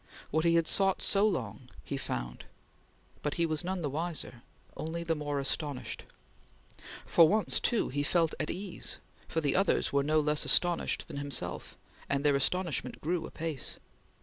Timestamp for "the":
3.83-3.87, 5.03-5.13, 9.41-9.55